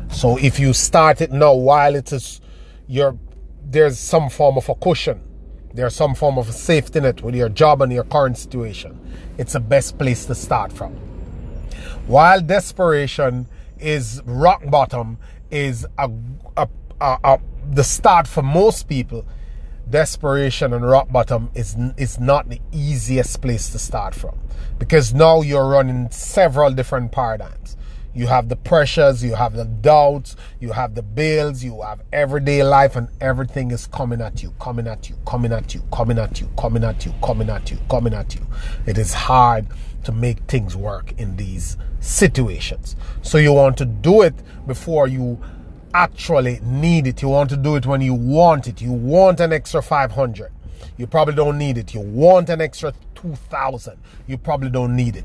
So 0.09 0.37
if 0.37 0.61
you 0.61 0.73
start 0.73 1.21
it 1.21 1.33
now 1.33 1.55
while 1.55 1.95
it 1.95 2.13
is 2.13 2.41
your 2.87 3.19
there's 3.65 3.99
some 3.99 4.29
form 4.29 4.59
of 4.59 4.69
a 4.69 4.75
cushion, 4.75 5.21
there's 5.75 5.95
some 5.95 6.15
form 6.15 6.39
of 6.39 6.53
safety 6.53 7.01
net 7.01 7.23
with 7.23 7.35
your 7.35 7.49
job 7.49 7.83
and 7.83 7.93
your 7.93 8.05
current 8.05 8.39
situation, 8.39 8.99
it's 9.39 9.55
the 9.55 9.61
best 9.61 9.99
place 9.99 10.27
to 10.27 10.35
start 10.35 10.73
from. 10.73 10.93
While 12.07 12.41
desperation 12.41 13.47
is 13.79 14.23
rock 14.25 14.69
bottom, 14.71 15.19
is 15.51 15.87
a, 15.99 16.11
a, 16.57 16.69
a, 17.01 17.19
a 17.25 17.41
the 17.71 17.85
start 17.85 18.27
for 18.27 18.43
most 18.43 18.89
people. 18.89 19.25
Desperation 19.89 20.73
and 20.73 20.89
rock 20.89 21.11
bottom 21.13 21.51
is 21.55 21.77
is 21.97 22.19
not 22.19 22.49
the 22.49 22.61
easiest 22.73 23.43
place 23.43 23.71
to 23.71 23.79
start 23.79 24.15
from 24.15 24.39
because 24.79 25.13
now 25.13 25.43
you're 25.43 25.69
running 25.69 26.11
several 26.11 26.73
different 26.73 27.13
paradigms. 27.13 27.77
You 28.15 28.27
have 28.27 28.49
the 28.51 28.57
pressures, 28.57 29.25
you 29.25 29.35
have 29.35 29.55
the 29.55 29.65
doubts, 29.65 30.37
you 30.61 30.73
have 30.73 30.95
the 30.95 31.03
bills, 31.03 31.65
you 31.65 31.81
have 31.81 32.03
everyday 32.13 32.63
life, 32.63 32.95
and 32.95 33.09
everything 33.21 33.71
is 33.71 33.87
coming 33.87 34.21
at 34.21 34.43
you, 34.43 34.53
coming 34.61 34.87
at 34.87 35.09
you, 35.09 35.17
coming 35.27 35.53
at 35.53 35.75
you, 35.75 35.83
coming 35.91 36.19
at 36.19 36.41
you, 36.41 36.49
coming 36.59 36.85
at 36.85 37.07
you, 37.07 37.15
coming 37.23 37.49
at 37.49 37.71
you, 37.71 37.79
coming 37.89 38.13
at 38.13 38.35
you. 38.35 38.47
It 38.87 38.99
is 38.99 39.15
hard 39.15 39.67
to 40.05 40.13
make 40.13 40.41
things 40.41 40.77
work 40.77 41.13
in 41.19 41.37
these 41.37 41.79
situations. 42.01 42.97
So 43.23 43.39
you 43.39 43.53
want 43.53 43.79
to 43.79 43.87
do 43.87 44.23
it 44.23 44.35
before 44.67 45.09
you 45.09 45.41
actually 45.95 46.61
need 46.63 47.07
it. 47.07 47.23
You 47.23 47.29
want 47.29 47.49
to 47.51 47.57
do 47.57 47.77
it 47.77 47.87
when 47.87 48.03
you 48.03 48.15
want 48.15 48.67
it. 48.67 48.83
You 48.83 48.93
want 48.93 49.41
an 49.41 49.53
extra 49.53 49.83
500. 49.83 50.53
You 50.97 51.07
probably 51.07 51.35
don't 51.35 51.57
need 51.57 51.79
it. 51.79 51.95
You 51.95 52.01
want 52.01 52.51
an 52.51 52.61
extra 52.61 52.93
2000. 53.15 53.97
You 54.27 54.37
probably 54.37 54.71
don't 54.71 54.95
need 54.95 55.17
it. 55.17 55.25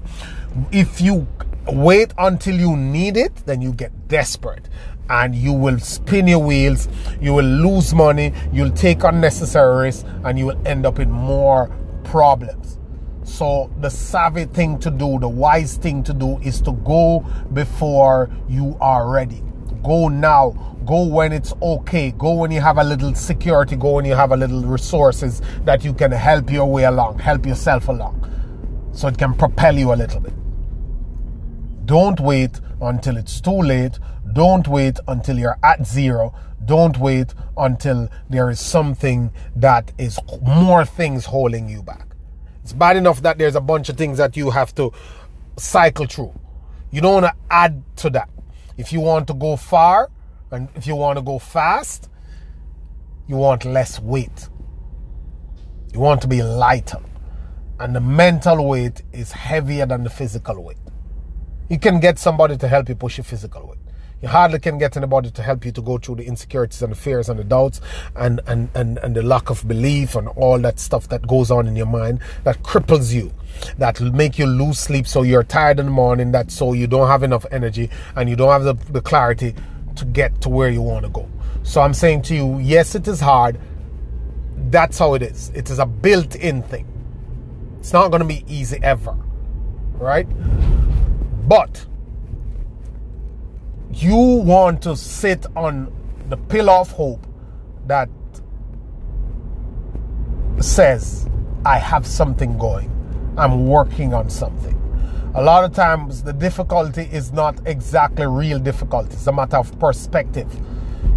If 0.72 1.02
you 1.02 1.28
wait 1.72 2.14
until 2.18 2.56
you 2.56 2.76
need 2.76 3.18
it, 3.18 3.36
then 3.46 3.62
you 3.62 3.74
get 3.74 4.08
desperate 4.08 4.68
and 5.10 5.36
you 5.36 5.54
will 5.54 5.80
spin 5.80 6.28
your 6.28 6.40
wheels, 6.40 6.90
you 7.22 7.34
will 7.34 7.46
lose 7.46 7.94
money, 7.94 8.34
you'll 8.52 8.72
take 8.72 9.04
unnecessary 9.04 9.84
risks, 9.84 10.04
and 10.26 10.38
you 10.38 10.48
will 10.48 10.68
end 10.68 10.86
up 10.86 11.00
in 11.00 11.10
more 11.10 11.74
problems. 12.04 12.78
So 13.24 13.72
the 13.82 13.90
savvy 13.90 14.46
thing 14.46 14.80
to 14.80 14.90
do, 14.90 15.20
the 15.20 15.30
wise 15.30 15.78
thing 15.78 16.04
to 16.04 16.14
do 16.14 16.38
is 16.40 16.62
to 16.62 16.72
go 16.72 17.26
before 17.54 18.30
you 18.48 18.78
are 18.80 19.10
ready. 19.10 19.44
Go 19.84 20.08
now. 20.08 20.52
Go 20.86 21.06
when 21.06 21.34
it's 21.34 21.54
okay. 21.62 22.12
Go 22.12 22.34
when 22.34 22.52
you 22.52 22.62
have 22.62 22.78
a 22.78 22.84
little 22.84 23.14
security. 23.14 23.76
Go 23.76 23.96
when 23.96 24.06
you 24.06 24.16
have 24.16 24.32
a 24.32 24.38
little 24.38 24.64
resources 24.64 25.42
that 25.66 25.84
you 25.84 25.94
can 25.94 26.12
help 26.12 26.50
your 26.50 26.66
way 26.66 26.86
along, 26.86 27.20
help 27.20 27.46
yourself 27.46 27.90
along. 27.90 28.24
So 28.94 29.10
it 29.10 29.18
can 29.18 29.34
propel 29.34 29.78
you 29.78 29.94
a 29.94 29.96
little 29.96 30.22
bit. 30.22 30.34
Don't 31.88 32.20
wait 32.20 32.60
until 32.82 33.16
it's 33.16 33.40
too 33.40 33.62
late. 33.62 33.98
Don't 34.34 34.68
wait 34.68 35.00
until 35.08 35.40
you're 35.40 35.58
at 35.64 35.88
zero. 35.88 36.36
Don't 36.66 36.98
wait 36.98 37.34
until 37.56 38.10
there 38.30 38.50
is 38.50 38.60
something 38.60 39.32
that 39.56 39.94
is 39.98 40.20
more 40.42 40.84
things 40.84 41.24
holding 41.24 41.70
you 41.70 41.82
back. 41.82 42.08
It's 42.62 42.74
bad 42.74 42.98
enough 42.98 43.22
that 43.22 43.38
there's 43.38 43.56
a 43.56 43.62
bunch 43.62 43.88
of 43.88 43.96
things 43.96 44.18
that 44.18 44.36
you 44.36 44.50
have 44.50 44.76
to 44.76 44.92
cycle 45.56 46.06
through. 46.08 46.38
You 46.92 47.00
don't 47.00 47.24
want 47.24 47.26
to 47.28 47.36
add 47.50 47.82
to 47.98 48.10
that. 48.10 48.30
If 48.76 48.92
you 48.92 49.00
want 49.00 49.28
to 49.28 49.34
go 49.34 49.56
far 49.56 50.12
and 50.52 50.68
if 50.76 50.88
you 50.88 50.96
want 50.98 51.18
to 51.18 51.24
go 51.24 51.40
fast, 51.40 52.10
you 53.28 53.38
want 53.38 53.64
less 53.64 53.98
weight. 53.98 54.50
You 55.94 56.02
want 56.02 56.22
to 56.24 56.28
be 56.28 56.44
lighter. 56.44 57.00
And 57.80 57.96
the 57.96 58.02
mental 58.02 58.68
weight 58.68 59.04
is 59.14 59.32
heavier 59.32 59.86
than 59.86 60.04
the 60.04 60.10
physical 60.10 60.62
weight. 60.62 60.78
You 61.70 61.80
can 61.80 62.00
get 62.00 62.18
somebody 62.18 62.58
to 62.58 62.68
help 62.68 62.88
you 62.90 62.96
push 62.96 63.18
your 63.18 63.26
physical 63.26 63.68
weight. 63.68 63.78
You 64.22 64.30
hardly 64.30 64.58
can 64.58 64.80
get 64.80 64.98
anybody 64.98 65.30
to 65.30 65.44
help 65.44 65.64
you 65.64 65.72
to 65.74 65.82
go 65.82 66.00
through 66.00 66.16
the 66.16 66.26
insecurities 66.26 66.82
and 66.82 66.92
the 66.92 66.96
fears 66.96 67.30
and 67.30 67.38
the 67.38 67.44
doubts 67.44 67.82
and, 68.16 68.42
and, 68.48 68.70
and, 68.74 68.98
and 69.00 69.16
the 69.16 69.22
lack 69.22 69.52
of 69.52 69.68
belief 69.68 70.16
and 70.16 70.28
all 70.30 70.58
that 70.60 70.80
stuff 70.80 71.08
that 71.10 71.28
goes 71.28 71.52
on 71.52 71.68
in 71.68 71.76
your 71.76 71.86
mind 71.86 72.20
that 72.44 72.64
cripples 72.64 73.14
you, 73.14 73.32
that 73.78 74.02
make 74.02 74.40
you 74.40 74.48
lose 74.48 74.80
sleep 74.80 75.06
so 75.06 75.22
you're 75.22 75.44
tired 75.44 75.80
in 75.80 75.86
the 75.86 75.92
morning, 75.92 76.32
that 76.32 76.50
so 76.50 76.74
you 76.74 76.88
don't 76.88 77.08
have 77.08 77.22
enough 77.22 77.46
energy 77.52 77.92
and 78.16 78.28
you 78.28 78.36
don't 78.36 78.50
have 78.50 78.64
the, 78.64 78.74
the 78.92 79.02
clarity 79.02 79.54
to 79.96 80.06
get 80.06 80.42
to 80.42 80.50
where 80.50 80.70
you 80.70 80.82
want 80.82 81.06
to 81.06 81.12
go. 81.12 81.30
So 81.62 81.82
I'm 81.82 81.94
saying 81.94 82.24
to 82.24 82.36
you, 82.36 82.58
yes, 82.60 82.96
it 82.96 83.08
is 83.08 83.20
hard. 83.20 83.60
That's 84.72 84.98
how 84.98 85.14
it 85.14 85.22
is. 85.22 85.52
It 85.54 85.70
is 85.70 85.78
a 85.78 85.86
built 85.86 86.34
in 86.36 86.64
thing. 86.64 86.88
It's 87.80 87.94
not 87.94 88.10
going 88.10 88.22
to 88.22 88.28
be 88.28 88.44
easy 88.48 88.80
ever. 88.82 89.16
Right? 89.94 90.28
But 91.48 91.86
you 93.92 94.16
want 94.16 94.82
to 94.84 94.98
sit 94.98 95.46
on 95.56 95.94
the 96.28 96.36
pillar 96.36 96.74
of 96.74 96.92
hope 96.92 97.26
that 97.86 98.10
says, 100.60 101.30
I 101.66 101.78
have 101.78 102.06
something 102.06 102.58
going. 102.58 102.92
I'm 103.38 103.68
working 103.68 104.14
on 104.14 104.30
something. 104.30 104.74
A 105.36 105.42
lot 105.42 105.64
of 105.64 105.74
times, 105.74 106.24
the 106.24 106.34
difficulty 106.34 107.04
is 107.12 107.32
not 107.32 107.66
exactly 107.66 108.26
real 108.26 108.60
difficulty, 108.60 109.14
it's 109.14 109.28
a 109.28 109.32
matter 109.32 109.58
of 109.58 109.78
perspective. 109.80 110.54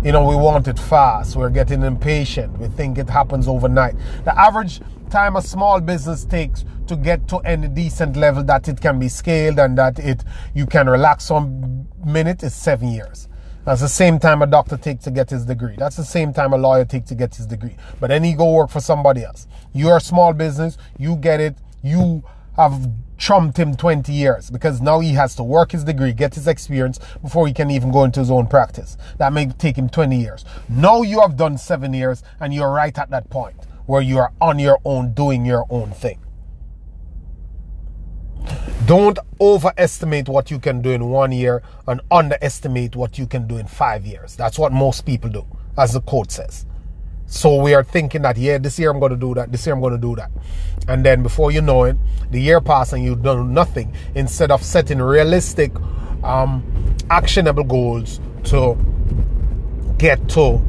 You 0.02 0.12
know, 0.12 0.26
we 0.26 0.34
want 0.34 0.66
it 0.66 0.78
fast, 0.78 1.36
we're 1.36 1.50
getting 1.50 1.82
impatient, 1.82 2.58
we 2.58 2.68
think 2.68 2.96
it 2.96 3.10
happens 3.10 3.46
overnight. 3.46 3.94
The 4.24 4.38
average 4.38 4.80
time 5.10 5.36
a 5.36 5.42
small 5.42 5.78
business 5.78 6.24
takes 6.24 6.64
to 6.86 6.96
get 6.96 7.28
to 7.28 7.36
any 7.40 7.68
decent 7.68 8.16
level 8.16 8.42
that 8.44 8.66
it 8.66 8.80
can 8.80 8.98
be 8.98 9.10
scaled 9.10 9.58
and 9.58 9.76
that 9.76 9.98
it 9.98 10.24
you 10.54 10.64
can 10.64 10.88
relax 10.88 11.24
some 11.24 11.86
minute 12.02 12.42
is 12.42 12.54
seven 12.54 12.88
years. 12.88 13.28
That's 13.66 13.82
the 13.82 13.88
same 13.88 14.18
time 14.18 14.40
a 14.40 14.46
doctor 14.46 14.78
takes 14.78 15.04
to 15.04 15.10
get 15.10 15.28
his 15.28 15.44
degree. 15.44 15.74
That's 15.76 15.96
the 15.96 16.04
same 16.04 16.32
time 16.32 16.54
a 16.54 16.56
lawyer 16.56 16.86
takes 16.86 17.10
to 17.10 17.14
get 17.14 17.34
his 17.34 17.44
degree. 17.44 17.76
But 18.00 18.06
then 18.06 18.24
he 18.24 18.32
go 18.32 18.54
work 18.54 18.70
for 18.70 18.80
somebody 18.80 19.22
else. 19.22 19.46
You're 19.74 19.98
a 19.98 20.00
small 20.00 20.32
business, 20.32 20.78
you 20.98 21.16
get 21.16 21.40
it, 21.40 21.58
you 21.82 22.24
have 22.56 22.88
trumped 23.20 23.58
him 23.58 23.76
20 23.76 24.12
years 24.12 24.50
because 24.50 24.80
now 24.80 24.98
he 24.98 25.12
has 25.12 25.36
to 25.36 25.44
work 25.44 25.72
his 25.72 25.84
degree, 25.84 26.12
get 26.12 26.34
his 26.34 26.48
experience 26.48 26.98
before 27.22 27.46
he 27.46 27.52
can 27.52 27.70
even 27.70 27.92
go 27.92 28.02
into 28.02 28.18
his 28.18 28.30
own 28.30 28.46
practice. 28.46 28.96
That 29.18 29.32
may 29.32 29.46
take 29.46 29.76
him 29.76 29.90
20 29.90 30.18
years. 30.18 30.44
Now 30.68 31.02
you 31.02 31.20
have 31.20 31.36
done 31.36 31.58
seven 31.58 31.92
years 31.92 32.22
and 32.40 32.52
you're 32.52 32.72
right 32.72 32.98
at 32.98 33.10
that 33.10 33.28
point 33.30 33.66
where 33.86 34.00
you 34.00 34.18
are 34.18 34.32
on 34.40 34.58
your 34.58 34.80
own 34.84 35.12
doing 35.12 35.44
your 35.44 35.66
own 35.68 35.90
thing. 35.90 36.18
Don't 38.86 39.18
overestimate 39.40 40.28
what 40.28 40.50
you 40.50 40.58
can 40.58 40.80
do 40.80 40.90
in 40.90 41.10
one 41.10 41.30
year 41.30 41.62
and 41.86 42.00
underestimate 42.10 42.96
what 42.96 43.18
you 43.18 43.26
can 43.26 43.46
do 43.46 43.58
in 43.58 43.66
five 43.66 44.06
years. 44.06 44.34
That's 44.34 44.58
what 44.58 44.72
most 44.72 45.04
people 45.04 45.28
do, 45.28 45.44
as 45.76 45.92
the 45.92 46.00
quote 46.00 46.32
says. 46.32 46.66
So 47.30 47.62
we 47.62 47.74
are 47.74 47.84
thinking 47.84 48.22
that, 48.22 48.36
yeah, 48.36 48.58
this 48.58 48.76
year 48.76 48.90
I'm 48.90 48.98
going 48.98 49.12
to 49.12 49.16
do 49.16 49.34
that, 49.34 49.52
this 49.52 49.64
year 49.64 49.72
I'm 49.72 49.80
going 49.80 49.92
to 49.92 49.98
do 49.98 50.16
that. 50.16 50.32
And 50.88 51.06
then 51.06 51.22
before 51.22 51.52
you 51.52 51.62
know 51.62 51.84
it, 51.84 51.96
the 52.32 52.40
year 52.40 52.60
passes 52.60 52.94
and 52.94 53.04
you've 53.04 53.22
done 53.22 53.54
nothing 53.54 53.94
instead 54.16 54.50
of 54.50 54.64
setting 54.64 54.98
realistic, 54.98 55.72
um, 56.24 56.64
actionable 57.08 57.62
goals 57.62 58.20
to 58.44 58.76
get 59.96 60.28
to 60.30 60.60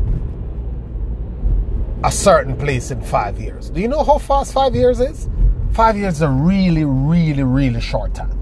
a 2.03 2.11
certain 2.11 2.55
place 2.55 2.91
in 2.91 3.01
five 3.01 3.39
years. 3.39 3.71
Do 3.71 3.81
you 3.81 3.87
know 3.87 4.03
how 4.03 4.19
fast 4.19 4.53
five 4.53 4.75
years 4.75 4.99
is? 4.99 5.29
Five 5.73 5.97
years 5.97 6.17
is 6.17 6.21
a 6.21 6.29
really, 6.29 6.85
really, 6.85 7.43
really 7.43 7.81
short 7.81 8.13
time. 8.13 8.37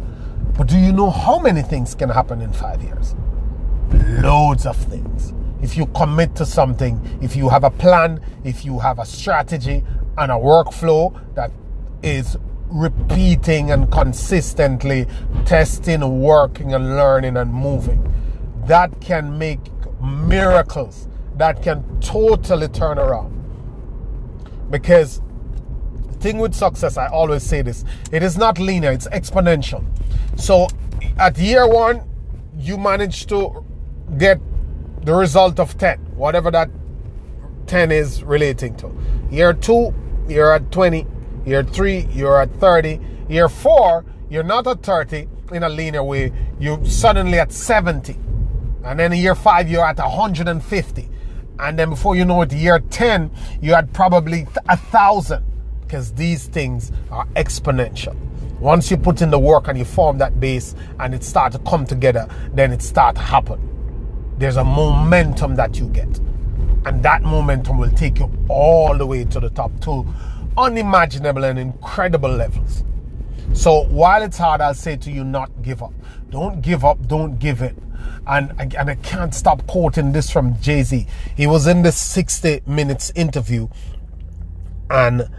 But 0.57 0.67
do 0.67 0.77
you 0.77 0.91
know 0.91 1.09
how 1.09 1.39
many 1.39 1.61
things 1.61 1.95
can 1.95 2.09
happen 2.09 2.41
in 2.41 2.51
five 2.51 2.83
years? 2.83 3.15
Loads 4.21 4.65
of 4.65 4.75
things. 4.75 5.33
If 5.61 5.75
you 5.75 5.87
commit 5.87 6.35
to 6.35 6.45
something, 6.45 7.19
if 7.21 7.35
you 7.35 7.49
have 7.49 7.63
a 7.63 7.71
plan, 7.71 8.21
if 8.43 8.65
you 8.65 8.79
have 8.79 8.99
a 8.99 9.05
strategy 9.05 9.83
and 10.17 10.31
a 10.31 10.35
workflow 10.35 11.19
that 11.35 11.51
is 12.01 12.37
repeating 12.69 13.71
and 13.71 13.91
consistently 13.91 15.07
testing, 15.45 16.21
working, 16.21 16.73
and 16.73 16.95
learning 16.95 17.37
and 17.37 17.53
moving, 17.53 18.13
that 18.65 19.01
can 19.01 19.37
make 19.37 19.59
miracles 20.01 21.07
that 21.39 21.61
can 21.63 21.83
totally 22.01 22.67
turn 22.67 22.99
around 22.99 23.33
because 24.69 25.21
the 26.07 26.13
thing 26.19 26.37
with 26.37 26.53
success, 26.53 26.97
I 26.97 27.07
always 27.07 27.43
say 27.43 27.61
this, 27.61 27.85
it 28.11 28.21
is 28.23 28.37
not 28.37 28.59
linear, 28.59 28.91
it's 28.91 29.07
exponential. 29.07 29.83
So 30.37 30.67
at 31.17 31.37
year 31.37 31.67
one, 31.67 32.03
you 32.57 32.77
manage 32.77 33.25
to 33.27 33.65
get 34.17 34.39
the 35.09 35.15
result 35.15 35.59
of 35.59 35.75
10, 35.75 35.97
whatever 36.15 36.51
that 36.51 36.69
10 37.65 37.91
is 37.91 38.23
relating 38.23 38.75
to. 38.75 38.95
Year 39.31 39.53
two, 39.53 39.91
you're 40.27 40.53
at 40.53 40.71
20. 40.71 41.07
Year 41.47 41.63
three, 41.63 42.07
you're 42.11 42.39
at 42.39 42.51
30. 42.59 42.99
Year 43.27 43.49
four, 43.49 44.05
you're 44.29 44.43
not 44.43 44.67
at 44.67 44.83
30 44.83 45.27
in 45.51 45.63
a 45.63 45.69
linear 45.69 46.03
way, 46.03 46.31
you 46.59 46.79
suddenly 46.85 47.39
at 47.39 47.51
70. 47.51 48.13
And 48.83 48.99
then 48.99 49.11
year 49.13 49.33
five, 49.33 49.67
you're 49.67 49.83
at 49.83 49.97
150. 49.97 51.09
And 51.57 51.79
then 51.79 51.89
before 51.89 52.15
you 52.15 52.23
know 52.23 52.43
it, 52.43 52.53
year 52.53 52.79
10, 52.79 53.31
you 53.63 53.73
had 53.73 53.91
probably 53.91 54.45
a 54.69 54.77
thousand 54.77 55.43
because 55.81 56.13
these 56.13 56.45
things 56.45 56.91
are 57.09 57.25
exponential. 57.29 58.15
Once 58.59 58.91
you 58.91 58.97
put 58.97 59.23
in 59.23 59.31
the 59.31 59.39
work 59.39 59.69
and 59.69 59.79
you 59.79 59.85
form 59.85 60.19
that 60.19 60.39
base 60.39 60.75
and 60.99 61.15
it 61.15 61.23
start 61.23 61.51
to 61.53 61.59
come 61.59 61.83
together, 61.83 62.29
then 62.53 62.71
it 62.71 62.83
start 62.83 63.15
to 63.15 63.21
happen. 63.23 63.78
There's 64.39 64.55
a 64.55 64.63
momentum 64.63 65.55
that 65.55 65.77
you 65.77 65.87
get. 65.89 66.07
And 66.85 67.03
that 67.03 67.21
momentum 67.21 67.77
will 67.77 67.91
take 67.91 68.19
you 68.19 68.31
all 68.47 68.97
the 68.97 69.05
way 69.05 69.25
to 69.25 69.39
the 69.39 69.49
top 69.49 69.77
to 69.81 70.07
unimaginable 70.57 71.43
and 71.43 71.59
incredible 71.59 72.29
levels. 72.29 72.83
So 73.53 73.83
while 73.83 74.21
it's 74.23 74.37
hard, 74.37 74.61
I'll 74.61 74.73
say 74.73 74.95
to 74.95 75.11
you, 75.11 75.23
not 75.23 75.61
give 75.61 75.83
up. 75.83 75.93
Don't 76.29 76.61
give 76.61 76.85
up. 76.85 77.05
Don't 77.07 77.37
give 77.37 77.61
in. 77.61 77.75
And, 78.25 78.53
and 78.59 78.89
I 78.89 78.95
can't 78.95 79.33
stop 79.35 79.67
quoting 79.67 80.13
this 80.13 80.31
from 80.31 80.59
Jay 80.61 80.83
Z. 80.83 81.05
He 81.35 81.45
was 81.45 81.67
in 81.67 81.81
this 81.81 81.97
60 81.97 82.61
minutes 82.65 83.11
interview 83.15 83.67
and 84.89 85.29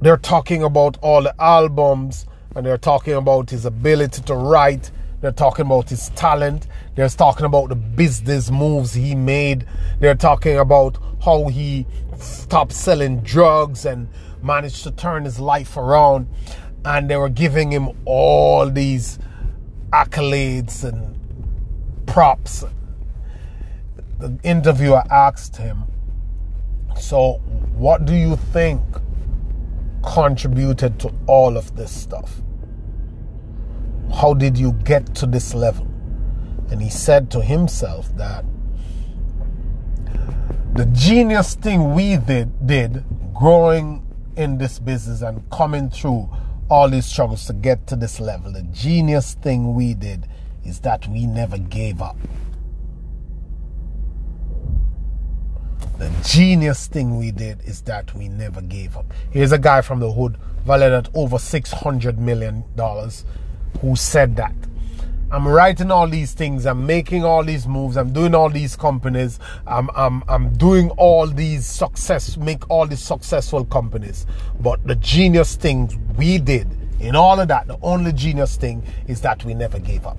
they're 0.00 0.16
talking 0.16 0.62
about 0.62 0.96
all 1.02 1.22
the 1.22 1.34
albums 1.40 2.26
and 2.54 2.64
they're 2.64 2.78
talking 2.78 3.14
about 3.14 3.50
his 3.50 3.66
ability 3.66 4.22
to 4.22 4.34
write. 4.34 4.90
They're 5.20 5.32
talking 5.32 5.66
about 5.66 5.90
his 5.90 6.10
talent. 6.10 6.66
They're 6.98 7.08
talking 7.08 7.46
about 7.46 7.68
the 7.68 7.76
business 7.76 8.50
moves 8.50 8.92
he 8.92 9.14
made. 9.14 9.64
They're 10.00 10.16
talking 10.16 10.58
about 10.58 10.98
how 11.24 11.46
he 11.46 11.86
stopped 12.18 12.72
selling 12.72 13.20
drugs 13.20 13.86
and 13.86 14.08
managed 14.42 14.82
to 14.82 14.90
turn 14.90 15.24
his 15.24 15.38
life 15.38 15.76
around 15.76 16.26
and 16.84 17.08
they 17.08 17.16
were 17.16 17.28
giving 17.28 17.70
him 17.70 17.90
all 18.04 18.68
these 18.68 19.20
accolades 19.92 20.82
and 20.82 21.16
props. 22.06 22.64
The 24.18 24.36
interviewer 24.42 25.04
asked 25.08 25.56
him, 25.56 25.84
So, 26.98 27.34
what 27.76 28.06
do 28.06 28.14
you 28.16 28.34
think 28.34 28.82
contributed 30.02 30.98
to 30.98 31.14
all 31.28 31.56
of 31.56 31.76
this 31.76 31.92
stuff? 31.92 32.42
How 34.12 34.34
did 34.34 34.58
you 34.58 34.72
get 34.72 35.14
to 35.14 35.26
this 35.26 35.54
level? 35.54 35.87
And 36.70 36.82
he 36.82 36.90
said 36.90 37.30
to 37.32 37.40
himself 37.40 38.08
that 38.16 38.44
the 40.74 40.86
genius 40.86 41.54
thing 41.54 41.94
we 41.94 42.16
did, 42.16 42.66
did 42.66 43.04
growing 43.34 44.06
in 44.36 44.58
this 44.58 44.78
business 44.78 45.22
and 45.22 45.48
coming 45.50 45.90
through 45.90 46.28
all 46.70 46.88
these 46.88 47.06
struggles 47.06 47.46
to 47.46 47.52
get 47.52 47.86
to 47.88 47.96
this 47.96 48.20
level. 48.20 48.52
The 48.52 48.62
genius 48.62 49.34
thing 49.34 49.74
we 49.74 49.94
did 49.94 50.28
is 50.64 50.80
that 50.80 51.08
we 51.08 51.26
never 51.26 51.58
gave 51.58 52.02
up. 52.02 52.16
The 55.98 56.12
genius 56.24 56.86
thing 56.86 57.18
we 57.18 57.32
did 57.32 57.60
is 57.62 57.82
that 57.82 58.14
we 58.14 58.28
never 58.28 58.60
gave 58.60 58.96
up. 58.96 59.12
Here's 59.30 59.50
a 59.50 59.58
guy 59.58 59.80
from 59.80 59.98
the 59.98 60.12
hood 60.12 60.36
valued 60.64 60.92
at 60.92 61.08
over 61.14 61.38
$600 61.38 62.18
million 62.18 62.62
who 63.80 63.96
said 63.96 64.36
that. 64.36 64.54
I'm 65.30 65.46
writing 65.46 65.90
all 65.90 66.08
these 66.08 66.32
things. 66.32 66.64
I'm 66.64 66.86
making 66.86 67.22
all 67.22 67.44
these 67.44 67.66
moves. 67.66 67.98
I'm 67.98 68.12
doing 68.14 68.34
all 68.34 68.48
these 68.48 68.76
companies. 68.76 69.38
I'm, 69.66 69.90
I'm, 69.94 70.24
I'm 70.26 70.54
doing 70.54 70.88
all 70.92 71.26
these 71.26 71.66
success, 71.66 72.38
make 72.38 72.68
all 72.70 72.86
these 72.86 73.02
successful 73.02 73.66
companies. 73.66 74.24
But 74.60 74.86
the 74.86 74.94
genius 74.94 75.54
things 75.54 75.96
we 76.16 76.38
did 76.38 76.66
in 77.00 77.14
all 77.14 77.38
of 77.38 77.48
that, 77.48 77.66
the 77.66 77.78
only 77.82 78.12
genius 78.12 78.56
thing 78.56 78.82
is 79.06 79.20
that 79.20 79.44
we 79.44 79.52
never 79.52 79.78
gave 79.78 80.06
up. 80.06 80.18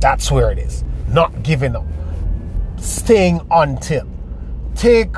That's 0.00 0.30
where 0.30 0.50
it 0.50 0.58
is. 0.58 0.82
Not 1.08 1.42
giving 1.42 1.76
up. 1.76 1.84
Staying 2.78 3.46
until. 3.50 4.08
Take, 4.74 5.14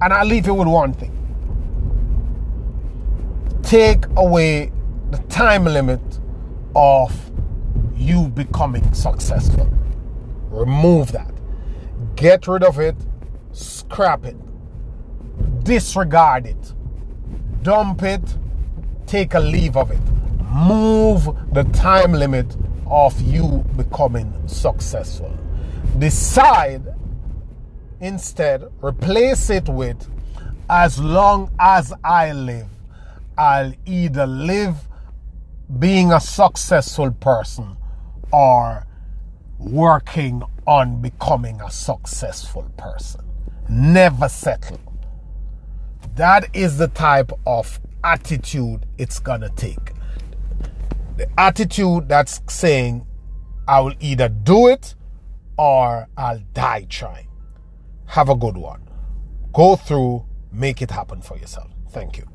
and 0.00 0.12
I'll 0.12 0.26
leave 0.26 0.46
you 0.46 0.54
with 0.54 0.68
one 0.68 0.94
thing. 0.94 1.10
Take 3.62 4.04
away 4.16 4.72
the 5.12 5.18
time 5.28 5.64
limit 5.64 6.00
of 6.74 7.30
you 7.94 8.28
becoming 8.28 8.92
successful. 8.92 9.70
Remove 10.50 11.12
that. 11.12 11.32
Get 12.16 12.46
rid 12.46 12.62
of 12.62 12.78
it. 12.78 12.96
Scrap 13.52 14.24
it. 14.24 14.36
Disregard 15.64 16.46
it. 16.46 16.72
Dump 17.62 18.02
it. 18.02 18.22
Take 19.06 19.34
a 19.34 19.40
leave 19.40 19.76
of 19.76 19.90
it. 19.90 20.00
Move 20.52 21.28
the 21.52 21.64
time 21.72 22.12
limit 22.12 22.56
of 22.86 23.18
you 23.20 23.64
becoming 23.76 24.32
successful. 24.46 25.36
Decide 25.98 26.82
instead, 28.00 28.64
replace 28.82 29.48
it 29.48 29.68
with 29.68 30.10
as 30.68 30.98
long 30.98 31.50
as 31.58 31.92
I 32.02 32.32
live, 32.32 32.68
I'll 33.36 33.72
either 33.86 34.26
live 34.26 34.76
being 35.78 36.12
a 36.12 36.20
successful 36.20 37.10
person 37.12 37.76
or 38.32 38.86
working 39.58 40.42
on 40.66 41.00
becoming 41.00 41.60
a 41.60 41.70
successful 41.70 42.70
person. 42.76 43.22
Never 43.68 44.28
settle. 44.28 44.80
That 46.16 46.54
is 46.54 46.78
the 46.78 46.88
type 46.88 47.32
of 47.46 47.80
attitude 48.04 48.86
it's 48.98 49.18
gonna 49.18 49.50
take. 49.50 49.92
The 51.16 51.28
attitude 51.38 52.08
that's 52.08 52.40
saying, 52.48 53.06
I 53.66 53.80
will 53.80 53.94
either 54.00 54.28
do 54.28 54.68
it 54.68 54.94
or 55.56 56.08
I'll 56.16 56.40
die 56.52 56.86
trying. 56.88 57.28
Have 58.06 58.28
a 58.28 58.34
good 58.34 58.56
one. 58.56 58.82
Go 59.52 59.76
through, 59.76 60.24
make 60.50 60.82
it 60.82 60.90
happen 60.90 61.22
for 61.22 61.36
yourself. 61.38 61.70
Thank 61.90 62.18
you. 62.18 62.26